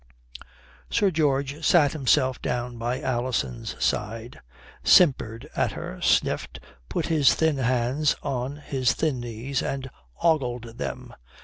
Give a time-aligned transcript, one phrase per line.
[0.89, 4.41] Sir George sat himself down by Alison's side,
[4.83, 11.13] simpered at her, sniffed, put his thin hands on his thin knees and ogled them.